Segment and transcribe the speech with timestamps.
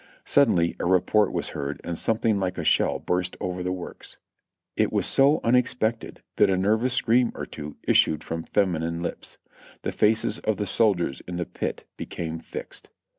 [0.25, 4.17] Suddenly a report was heard and something like a shell burst over the works.
[4.75, 9.37] It was so unexpected that a nervous scream or two issued from feminine lips.
[9.83, 12.89] The faces of the sol diers in the pit became fixed.